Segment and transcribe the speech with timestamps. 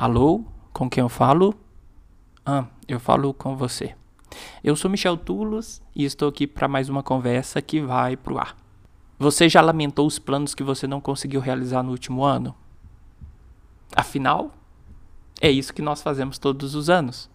[0.00, 0.44] Alô?
[0.72, 1.52] Com quem eu falo?
[2.46, 3.96] Ah, eu falo com você.
[4.62, 8.56] Eu sou Michel Tulos e estou aqui para mais uma conversa que vai pro ar.
[9.18, 12.54] Você já lamentou os planos que você não conseguiu realizar no último ano?
[13.92, 14.52] Afinal,
[15.40, 17.28] é isso que nós fazemos todos os anos.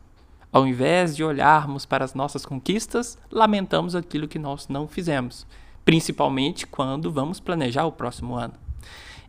[0.49, 5.45] Ao invés de olharmos para as nossas conquistas, lamentamos aquilo que nós não fizemos,
[5.83, 8.53] principalmente quando vamos planejar o próximo ano.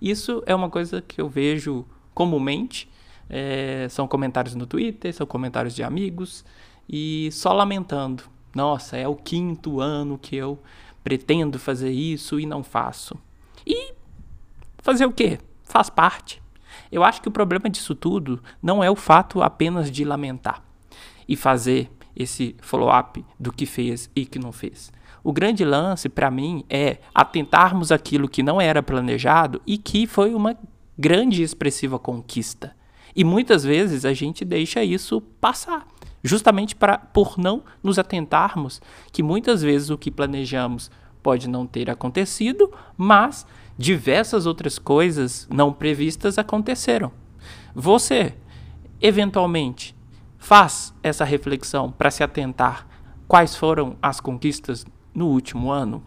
[0.00, 2.88] Isso é uma coisa que eu vejo comumente.
[3.28, 6.44] É, são comentários no Twitter, são comentários de amigos
[6.88, 8.24] e só lamentando.
[8.54, 10.58] Nossa, é o quinto ano que eu
[11.02, 13.16] pretendo fazer isso e não faço.
[13.66, 13.92] E
[14.78, 15.38] fazer o quê?
[15.64, 16.42] Faz parte.
[16.90, 20.62] Eu acho que o problema disso tudo não é o fato apenas de lamentar
[21.28, 24.92] e fazer esse follow-up do que fez e que não fez.
[25.22, 30.34] O grande lance para mim é atentarmos aquilo que não era planejado e que foi
[30.34, 30.56] uma
[30.98, 32.76] grande e expressiva conquista.
[33.14, 35.86] E muitas vezes a gente deixa isso passar,
[36.22, 38.80] justamente pra, por não nos atentarmos
[39.12, 40.90] que muitas vezes o que planejamos
[41.22, 43.46] pode não ter acontecido, mas
[43.78, 47.12] diversas outras coisas não previstas aconteceram.
[47.74, 48.34] Você,
[49.00, 49.94] eventualmente,
[50.38, 52.86] faz essa reflexão para se atentar
[53.26, 56.02] quais foram as conquistas no último ano,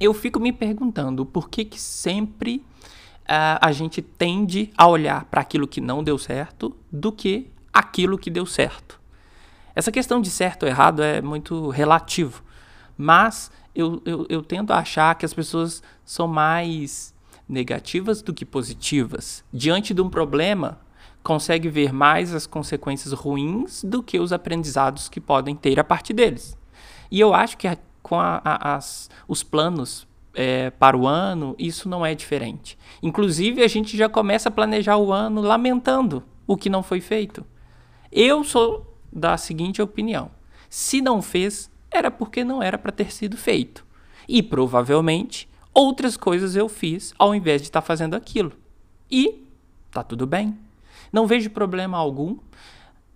[0.00, 2.64] eu fico me perguntando por que, que sempre
[3.26, 8.30] a gente tende a olhar para aquilo que não deu certo do que aquilo que
[8.30, 9.00] deu certo.
[9.74, 12.42] Essa questão de certo ou errado é muito relativo,
[12.96, 17.14] mas eu, eu, eu tendo a achar que as pessoas são mais
[17.48, 19.42] negativas do que positivas.
[19.52, 20.78] Diante de um problema,
[21.22, 26.12] consegue ver mais as consequências ruins do que os aprendizados que podem ter a partir
[26.12, 26.56] deles.
[27.10, 27.68] E eu acho que
[28.02, 32.78] com a, a, as, os planos é, para o ano, isso não é diferente.
[33.02, 37.44] Inclusive, a gente já começa a planejar o ano lamentando o que não foi feito.
[38.10, 40.30] Eu sou da seguinte opinião:
[40.68, 43.84] se não fez, era porque não era para ter sido feito.
[44.28, 48.52] E provavelmente outras coisas eu fiz ao invés de estar tá fazendo aquilo.
[49.10, 49.44] E
[49.90, 50.56] tá tudo bem.
[51.12, 52.38] Não vejo problema algum.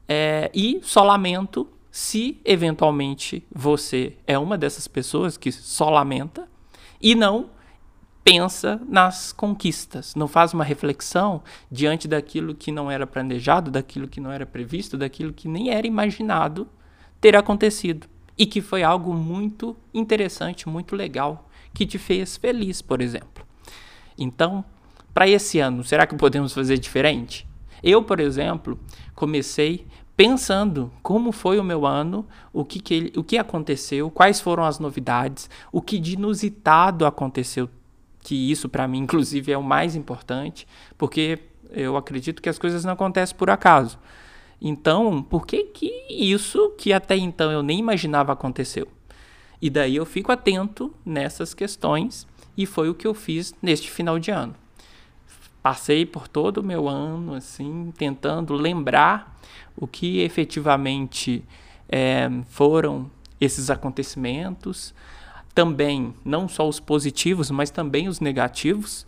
[0.09, 6.47] É, e só lamento se eventualmente você é uma dessas pessoas que só lamenta
[7.01, 7.51] e não
[8.25, 14.21] pensa nas conquistas, não faz uma reflexão diante daquilo que não era planejado, daquilo que
[14.21, 16.69] não era previsto, daquilo que nem era imaginado
[17.21, 23.01] ter acontecido e que foi algo muito interessante, muito legal, que te fez feliz, por
[23.01, 23.47] exemplo.
[24.19, 24.65] Então,
[25.15, 27.47] para esse ano, será que podemos fazer diferente?
[27.83, 28.79] Eu, por exemplo,
[29.15, 34.41] comecei pensando como foi o meu ano, o que, que, ele, o que aconteceu, quais
[34.41, 37.69] foram as novidades, o que de inusitado aconteceu,
[38.21, 40.66] que isso para mim, inclusive, é o mais importante,
[40.97, 41.38] porque
[41.71, 43.99] eu acredito que as coisas não acontecem por acaso.
[44.60, 48.88] Então, por que, que isso que até então eu nem imaginava aconteceu?
[49.60, 52.26] E daí eu fico atento nessas questões
[52.56, 54.55] e foi o que eu fiz neste final de ano.
[55.66, 59.37] Passei por todo o meu ano assim, tentando lembrar
[59.77, 61.43] o que efetivamente
[61.88, 63.10] é, foram
[63.41, 64.94] esses acontecimentos,
[65.53, 69.05] também não só os positivos, mas também os negativos,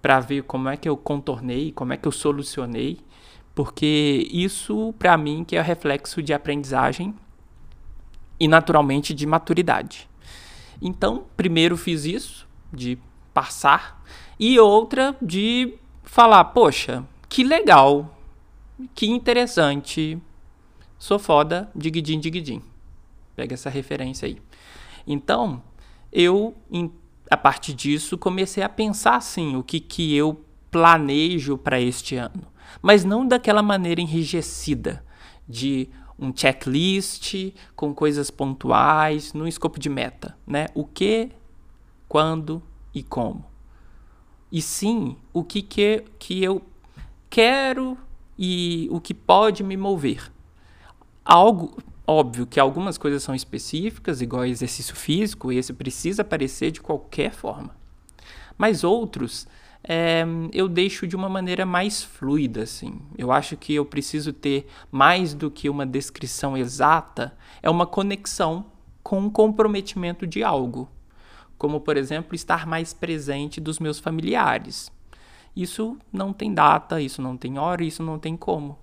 [0.00, 3.00] para ver como é que eu contornei, como é que eu solucionei,
[3.52, 7.16] porque isso para mim que é reflexo de aprendizagem
[8.38, 10.08] e naturalmente de maturidade.
[10.80, 12.96] Então, primeiro fiz isso de
[13.34, 14.00] passar
[14.38, 18.16] e outra de falar, poxa, que legal,
[18.94, 20.18] que interessante.
[20.98, 22.62] Sou foda, digidin, digidin.
[23.34, 24.38] Pega essa referência aí.
[25.06, 25.62] Então,
[26.10, 26.54] eu,
[27.30, 32.46] a partir disso, comecei a pensar assim, o que, que eu planejo para este ano.
[32.80, 35.04] Mas não daquela maneira enrijecida,
[35.48, 40.66] de um checklist com coisas pontuais, no escopo de meta, né?
[40.74, 41.30] O que,
[42.08, 42.62] quando
[42.94, 43.44] e como.
[44.56, 46.62] E sim, o que, que, que eu
[47.28, 47.98] quero
[48.38, 50.32] e o que pode me mover.
[51.22, 51.76] Algo
[52.06, 57.34] óbvio que algumas coisas são específicas, igual exercício físico, e esse precisa aparecer de qualquer
[57.34, 57.76] forma.
[58.56, 59.46] Mas outros
[59.84, 62.98] é, eu deixo de uma maneira mais fluida, assim.
[63.18, 68.64] Eu acho que eu preciso ter mais do que uma descrição exata, é uma conexão
[69.02, 70.88] com um comprometimento de algo.
[71.58, 74.92] Como, por exemplo, estar mais presente dos meus familiares.
[75.56, 78.78] Isso não tem data, isso não tem hora, isso não tem como.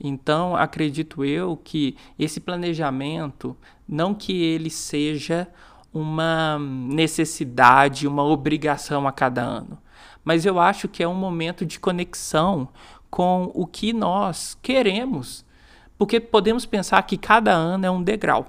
[0.00, 3.56] Então, acredito eu que esse planejamento,
[3.86, 5.48] não que ele seja
[5.92, 9.78] uma necessidade, uma obrigação a cada ano,
[10.24, 12.68] mas eu acho que é um momento de conexão
[13.10, 15.44] com o que nós queremos,
[15.96, 18.46] porque podemos pensar que cada ano é um degrau.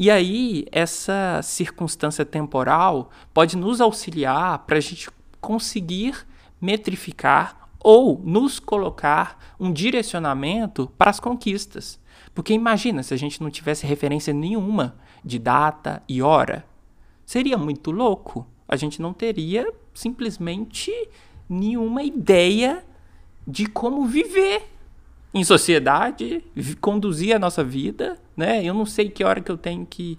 [0.00, 5.10] E aí, essa circunstância temporal pode nos auxiliar para a gente
[5.42, 6.26] conseguir
[6.58, 12.00] metrificar ou nos colocar um direcionamento para as conquistas.
[12.34, 16.64] Porque imagina se a gente não tivesse referência nenhuma de data e hora.
[17.26, 18.46] Seria muito louco.
[18.66, 20.90] A gente não teria simplesmente
[21.46, 22.82] nenhuma ideia
[23.46, 24.66] de como viver
[25.32, 26.44] em sociedade,
[26.80, 28.64] conduzir a nossa vida, né?
[28.64, 30.18] Eu não sei que hora que eu tenho que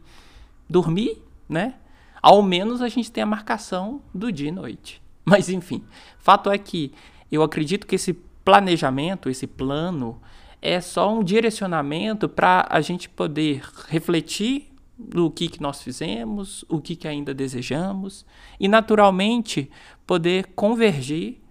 [0.70, 1.76] dormir, né?
[2.22, 5.02] Ao menos a gente tem a marcação do dia e noite.
[5.26, 5.84] Mas enfim,
[6.18, 6.94] fato é que
[7.32, 8.14] eu acredito que esse
[8.44, 10.22] planejamento, esse plano,
[10.62, 14.72] é só um direcionamento para a gente poder refletir
[15.14, 18.26] no que, que nós fizemos, o que, que ainda desejamos
[18.60, 19.70] e, naturalmente,
[20.06, 21.42] poder convergir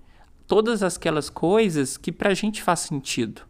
[0.46, 3.42] todas aquelas coisas que para a gente faz sentido.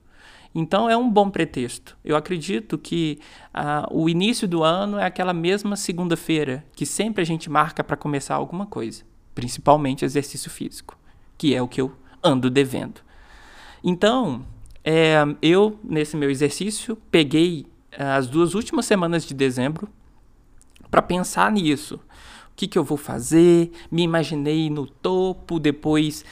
[0.54, 1.96] Então é um bom pretexto.
[2.04, 3.18] Eu acredito que
[3.54, 7.96] uh, o início do ano é aquela mesma segunda-feira que sempre a gente marca para
[7.96, 9.04] começar alguma coisa,
[9.34, 10.98] principalmente exercício físico,
[11.38, 11.92] que é o que eu
[12.22, 13.00] ando devendo.
[13.82, 14.44] Então,
[14.84, 19.88] é, eu, nesse meu exercício, peguei é, as duas últimas semanas de dezembro
[20.90, 21.96] para pensar nisso.
[21.96, 23.70] O que, que eu vou fazer?
[23.90, 26.24] Me imaginei no topo, depois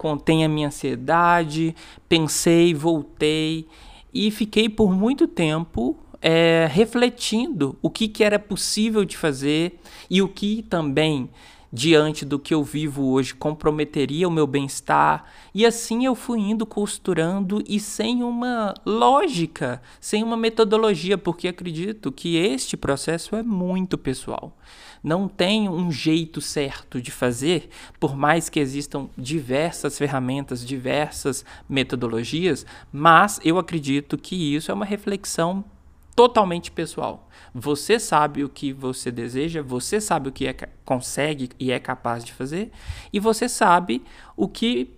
[0.00, 1.76] contém a minha ansiedade,
[2.08, 3.68] pensei, voltei
[4.14, 10.22] e fiquei por muito tempo é, refletindo o que, que era possível de fazer e
[10.22, 11.28] o que também
[11.70, 15.26] diante do que eu vivo hoje comprometeria o meu bem-estar.
[15.54, 22.10] E assim eu fui indo costurando e sem uma lógica, sem uma metodologia, porque acredito
[22.10, 24.56] que este processo é muito pessoal.
[25.02, 27.68] Não tem um jeito certo de fazer,
[27.98, 34.84] por mais que existam diversas ferramentas, diversas metodologias, mas eu acredito que isso é uma
[34.84, 35.64] reflexão
[36.14, 37.28] totalmente pessoal.
[37.54, 40.54] Você sabe o que você deseja, você sabe o que é,
[40.84, 42.70] consegue e é capaz de fazer,
[43.12, 44.02] e você sabe
[44.36, 44.90] o que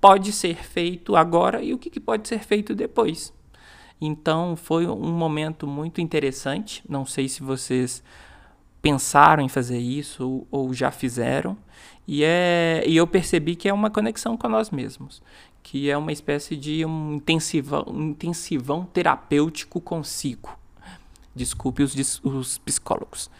[0.00, 3.32] pode ser feito agora e o que pode ser feito depois.
[4.00, 6.82] Então foi um momento muito interessante.
[6.88, 8.02] Não sei se vocês
[8.82, 11.56] pensaram em fazer isso ou, ou já fizeram.
[12.06, 15.22] E, é, e eu percebi que é uma conexão com nós mesmos
[15.62, 20.58] que é uma espécie de um intensivão, um intensivão terapêutico consigo.
[21.34, 23.30] Desculpe os, os psicólogos.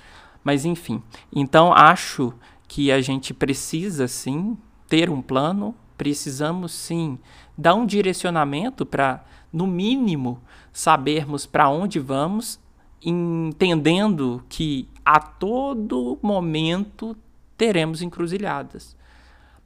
[0.44, 1.02] Mas enfim,
[1.34, 2.32] então acho
[2.66, 4.56] que a gente precisa sim
[4.88, 7.18] ter um plano, precisamos sim
[7.56, 10.40] dar um direcionamento para, no mínimo,
[10.72, 12.58] sabermos para onde vamos,
[13.04, 17.16] entendendo que a todo momento
[17.56, 18.96] teremos encruzilhadas.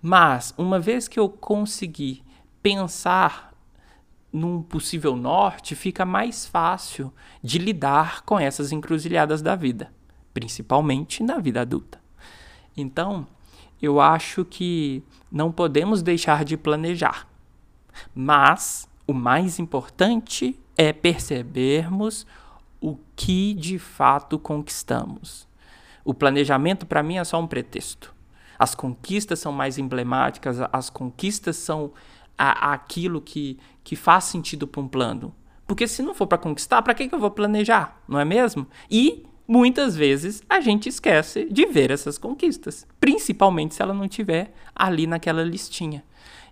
[0.00, 2.22] Mas, uma vez que eu conseguir
[2.62, 3.52] pensar
[4.32, 7.12] num possível norte, fica mais fácil
[7.42, 9.92] de lidar com essas encruzilhadas da vida,
[10.34, 12.00] principalmente na vida adulta.
[12.76, 13.26] Então,
[13.80, 17.26] eu acho que não podemos deixar de planejar,
[18.14, 22.26] mas o mais importante é percebermos
[22.80, 25.46] o que de fato conquistamos.
[26.04, 28.14] O planejamento, para mim, é só um pretexto.
[28.58, 31.92] As conquistas são mais emblemáticas, as conquistas são
[32.38, 35.34] a, aquilo que, que faz sentido para um plano.
[35.66, 38.00] Porque se não for para conquistar, para que, que eu vou planejar?
[38.08, 38.66] Não é mesmo?
[38.90, 44.54] E muitas vezes a gente esquece de ver essas conquistas, principalmente se ela não tiver
[44.74, 46.04] ali naquela listinha.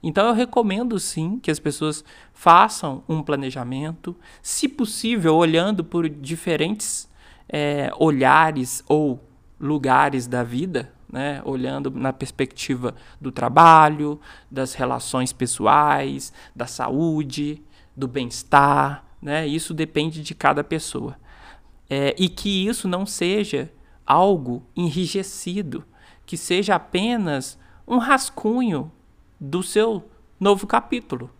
[0.06, 7.10] Então eu recomendo sim que as pessoas façam um planejamento, se possível, olhando por diferentes
[7.48, 9.26] é, olhares ou
[9.58, 11.40] lugares da vida, né?
[11.42, 14.20] olhando na perspectiva do trabalho,
[14.50, 17.62] das relações pessoais, da saúde,
[17.96, 19.02] do bem-estar.
[19.22, 19.46] Né?
[19.46, 21.16] Isso depende de cada pessoa.
[21.88, 23.72] É, e que isso não seja
[24.06, 25.82] algo enrijecido,
[26.26, 27.58] que seja apenas
[27.88, 28.92] um rascunho
[29.44, 30.08] do seu
[30.40, 31.30] novo capítulo.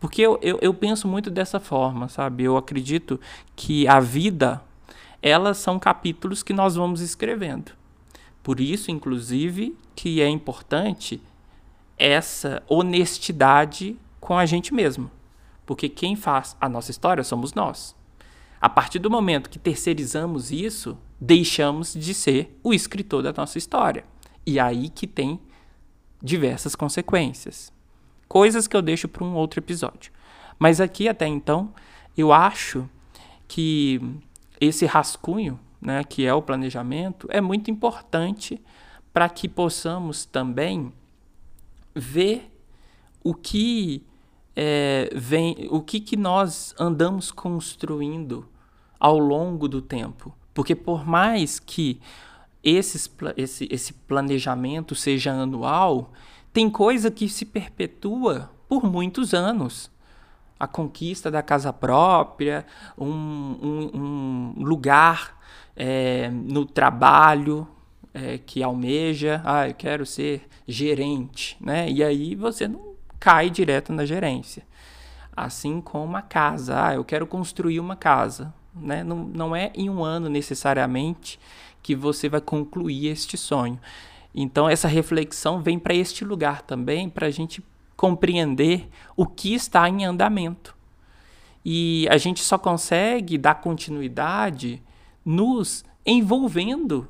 [0.00, 2.44] Porque eu, eu, eu, penso muito dessa forma, sabe?
[2.44, 3.18] Eu acredito
[3.56, 4.62] que a vida,
[5.22, 7.72] elas são capítulos que nós vamos escrevendo.
[8.42, 11.22] Por isso, inclusive, que é importante
[11.96, 15.10] essa honestidade com a gente mesmo.
[15.64, 17.96] Porque quem faz a nossa história somos nós.
[18.60, 24.04] A partir do momento que terceirizamos isso, deixamos de ser o escritor da nossa história.
[24.44, 25.40] E aí que tem
[26.24, 27.72] diversas consequências.
[28.26, 30.10] Coisas que eu deixo para um outro episódio.
[30.58, 31.72] Mas aqui até então,
[32.16, 32.88] eu acho
[33.46, 34.00] que
[34.60, 38.60] esse rascunho né, que é o planejamento, é muito importante
[39.12, 40.90] para que possamos também
[41.94, 42.50] ver
[43.22, 44.02] o que
[44.56, 48.48] é, vem o que, que nós andamos construindo
[48.98, 50.34] ao longo do tempo.
[50.54, 52.00] Porque por mais que
[52.64, 56.12] esses, esse, esse planejamento seja anual,
[56.52, 59.90] tem coisa que se perpetua por muitos anos.
[60.58, 62.64] A conquista da casa própria,
[62.96, 65.38] um, um, um lugar
[65.76, 67.68] é, no trabalho
[68.14, 71.90] é, que almeja, ah, eu quero ser gerente, né?
[71.90, 74.64] E aí você não cai direto na gerência.
[75.36, 79.04] Assim como a casa, ah, eu quero construir uma casa, né?
[79.04, 81.38] Não, não é em um ano necessariamente
[81.82, 83.78] que você vai concluir este sonho.
[84.34, 87.62] Então, essa reflexão vem para este lugar também, para a gente
[87.96, 90.76] compreender o que está em andamento.
[91.64, 94.82] E a gente só consegue dar continuidade
[95.24, 97.08] nos envolvendo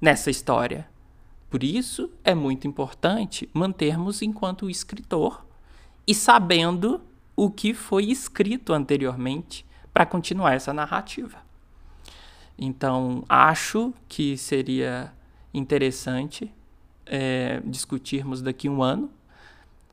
[0.00, 0.88] nessa história.
[1.48, 5.46] Por isso é muito importante mantermos enquanto escritor
[6.06, 7.00] e sabendo
[7.34, 9.64] o que foi escrito anteriormente
[9.98, 11.38] para continuar essa narrativa.
[12.56, 15.12] Então, acho que seria
[15.52, 16.54] interessante
[17.04, 19.10] é, discutirmos daqui um ano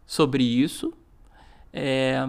[0.06, 0.94] sobre isso.
[1.74, 2.20] É,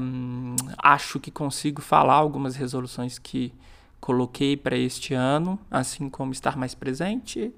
[0.78, 3.52] acho que consigo falar algumas resoluções que
[4.00, 7.52] coloquei para este ano, assim como estar mais presente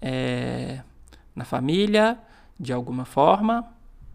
[0.00, 0.82] é,
[1.36, 2.18] na família,
[2.58, 3.64] de alguma forma.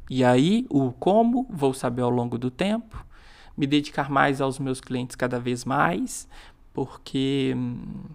[0.09, 3.06] E aí, o como, vou saber ao longo do tempo.
[3.57, 6.27] Me dedicar mais aos meus clientes cada vez mais,
[6.73, 8.05] porque hum,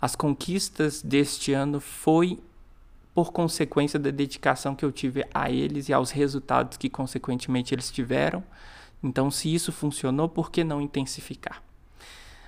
[0.00, 2.38] as conquistas deste ano foi
[3.12, 7.90] por consequência da dedicação que eu tive a eles e aos resultados que consequentemente eles
[7.90, 8.44] tiveram.
[9.02, 11.60] Então, se isso funcionou, por que não intensificar?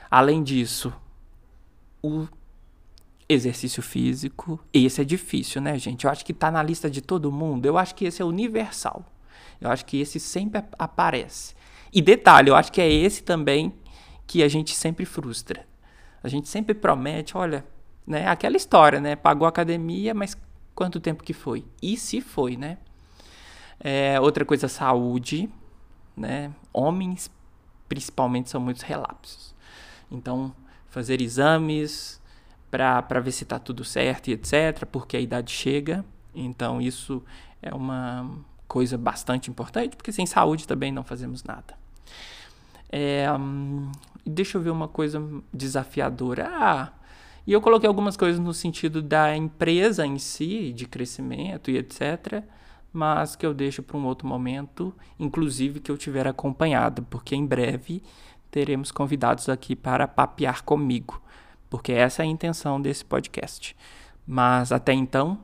[0.08, 0.92] Além disso,
[2.00, 2.28] o
[3.28, 6.04] exercício físico, esse é difícil, né, gente?
[6.04, 7.66] Eu acho que está na lista de todo mundo.
[7.66, 9.04] Eu acho que esse é universal.
[9.60, 11.54] Eu acho que esse sempre aparece.
[11.92, 13.74] E detalhe, eu acho que é esse também
[14.26, 15.66] que a gente sempre frustra.
[16.22, 17.64] A gente sempre promete, olha,
[18.06, 19.16] né, aquela história, né?
[19.16, 20.36] Pagou a academia, mas
[20.74, 21.64] quanto tempo que foi?
[21.82, 22.78] E se foi, né?
[23.78, 25.48] É, outra coisa, saúde,
[26.16, 26.52] né?
[26.72, 27.30] Homens,
[27.88, 29.54] principalmente, são muitos relapsos.
[30.10, 30.54] Então,
[30.88, 32.20] fazer exames
[32.70, 36.04] para ver se está tudo certo e etc., porque a idade chega.
[36.34, 37.22] Então, isso
[37.60, 38.30] é uma
[38.68, 41.79] coisa bastante importante, porque sem saúde também não fazemos nada.
[42.90, 43.90] É, hum,
[44.26, 46.48] deixa eu ver uma coisa desafiadora.
[46.50, 46.92] Ah,
[47.46, 52.42] e eu coloquei algumas coisas no sentido da empresa em si, de crescimento e etc.,
[52.92, 57.46] mas que eu deixo para um outro momento, inclusive que eu tiver acompanhado, porque em
[57.46, 58.02] breve
[58.50, 61.22] teremos convidados aqui para papear comigo,
[61.68, 63.76] porque essa é a intenção desse podcast.
[64.26, 65.38] Mas até então,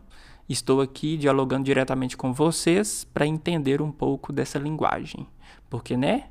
[0.48, 5.26] estou aqui dialogando diretamente com vocês para entender um pouco dessa linguagem.
[5.70, 6.28] Porque, né?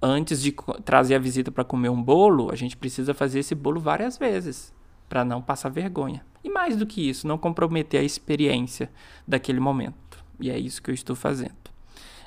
[0.00, 3.80] Antes de trazer a visita para comer um bolo, a gente precisa fazer esse bolo
[3.80, 4.72] várias vezes
[5.08, 6.24] para não passar vergonha.
[6.44, 8.90] E mais do que isso, não comprometer a experiência
[9.26, 10.24] daquele momento.
[10.38, 11.56] E é isso que eu estou fazendo.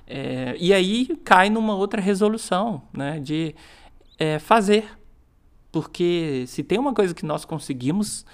[0.05, 3.55] É, e aí cai numa outra resolução, né, de
[4.19, 4.85] é, fazer.
[5.71, 8.25] Porque se tem uma coisa que nós conseguimos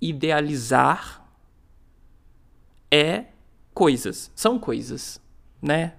[0.00, 1.22] idealizar
[2.90, 3.26] é
[3.74, 5.20] coisas, são coisas,
[5.60, 5.94] né?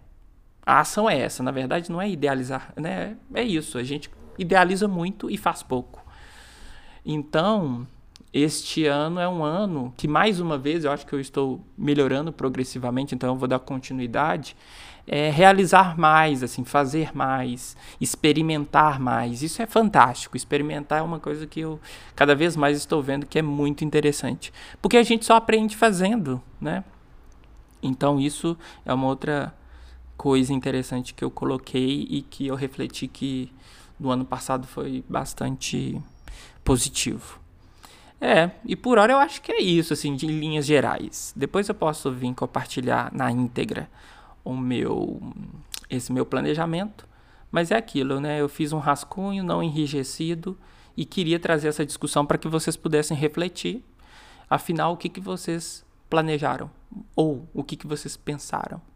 [0.66, 3.18] A ação é essa, na verdade não é idealizar, né?
[3.34, 6.02] É isso, a gente idealiza muito e faz pouco.
[7.06, 7.86] Então,
[8.34, 12.32] este ano é um ano que mais uma vez eu acho que eu estou melhorando
[12.32, 14.56] progressivamente, então eu vou dar continuidade
[15.06, 19.44] é, realizar mais, assim, fazer mais, experimentar mais.
[19.44, 20.38] Isso é fantástico.
[20.38, 21.80] Experimentar é uma coisa que eu
[22.16, 26.42] cada vez mais estou vendo que é muito interessante, porque a gente só aprende fazendo,
[26.60, 26.84] né?
[27.82, 29.54] Então isso é uma outra
[30.24, 33.52] coisa interessante que eu coloquei e que eu refleti que
[34.00, 36.02] no ano passado foi bastante
[36.64, 37.42] positivo.
[38.22, 41.34] É, e por hora eu acho que é isso, assim, de linhas gerais.
[41.36, 43.90] Depois eu posso vir compartilhar na íntegra
[44.46, 45.22] o meu
[45.90, 47.06] esse meu planejamento,
[47.52, 48.40] mas é aquilo, né?
[48.40, 50.58] Eu fiz um rascunho não enrijecido
[50.96, 53.84] e queria trazer essa discussão para que vocês pudessem refletir,
[54.50, 56.72] afinal o que que vocês planejaram
[57.14, 58.93] ou o que que vocês pensaram.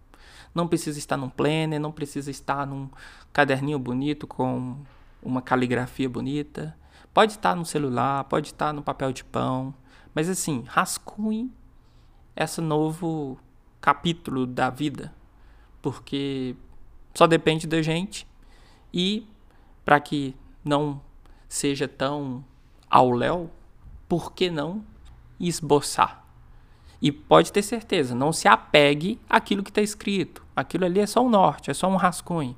[0.57, 2.89] Não precisa estar num planner, não precisa estar num
[3.31, 4.75] caderninho bonito com
[5.21, 6.75] uma caligrafia bonita.
[7.13, 9.71] Pode estar no celular, pode estar no papel de pão,
[10.15, 11.53] mas assim, rascunhe
[12.35, 13.37] esse novo
[13.79, 15.13] capítulo da vida,
[15.79, 16.55] porque
[17.13, 18.27] só depende da gente
[18.91, 19.27] e
[19.85, 20.35] para que
[20.65, 20.99] não
[21.47, 22.43] seja tão
[22.89, 23.51] ao léu,
[24.09, 24.83] por que não
[25.39, 26.26] esboçar?
[27.01, 30.43] E pode ter certeza, não se apegue àquilo que está escrito.
[30.55, 32.55] Aquilo ali é só um norte, é só um rascunho.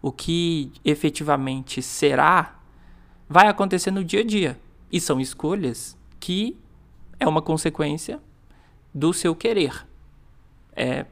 [0.00, 2.58] O que efetivamente será
[3.28, 4.60] vai acontecer no dia a dia.
[4.90, 6.56] E são escolhas que
[7.18, 8.20] é uma consequência
[8.94, 9.86] do seu querer.
[10.74, 11.06] É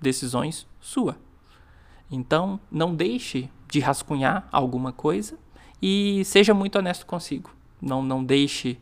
[0.00, 1.18] decisões sua.
[2.10, 5.38] Então, não deixe de rascunhar alguma coisa
[5.82, 7.50] e seja muito honesto consigo.
[7.80, 8.78] Não, não deixe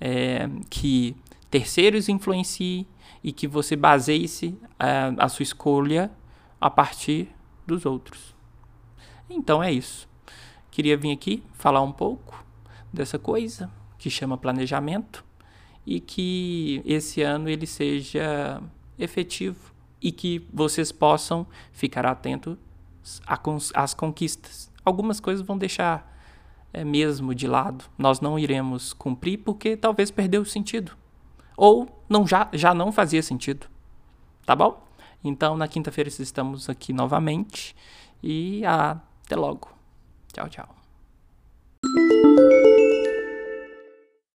[0.00, 1.16] é, que
[1.50, 2.86] terceiros influenciem
[3.22, 6.10] e que você baseie-se é, a sua escolha
[6.60, 7.28] a partir
[7.66, 8.34] dos outros.
[9.28, 10.08] Então é isso.
[10.70, 12.44] Queria vir aqui falar um pouco
[12.92, 15.24] dessa coisa que chama planejamento
[15.84, 18.62] e que esse ano ele seja
[18.98, 22.56] efetivo e que vocês possam ficar atentos
[23.74, 24.70] às conquistas.
[24.84, 26.16] Algumas coisas vão deixar
[26.72, 27.84] é, mesmo de lado.
[27.96, 30.92] Nós não iremos cumprir porque talvez perdeu o sentido.
[31.58, 33.66] Ou não já, já não fazia sentido.
[34.46, 34.80] Tá bom?
[35.24, 37.74] Então, na quinta-feira estamos aqui novamente.
[38.22, 39.68] E até logo.
[40.32, 40.77] Tchau, tchau.